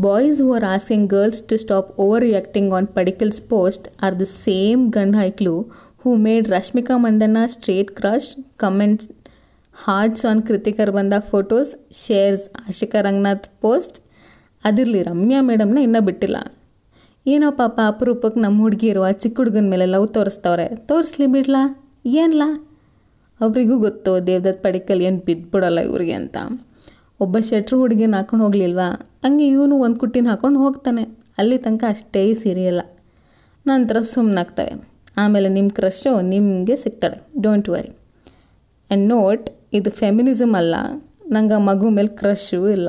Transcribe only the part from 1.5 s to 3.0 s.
stop overreacting on